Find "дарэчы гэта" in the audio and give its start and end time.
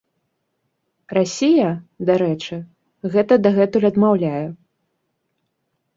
2.11-3.33